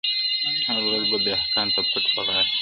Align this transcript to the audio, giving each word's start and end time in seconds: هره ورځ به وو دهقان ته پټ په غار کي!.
هره 0.65 0.81
ورځ 0.85 1.03
به 1.11 1.17
وو 1.19 1.23
دهقان 1.25 1.67
ته 1.75 1.81
پټ 1.91 2.03
په 2.15 2.21
غار 2.27 2.45
کي!. 2.51 2.57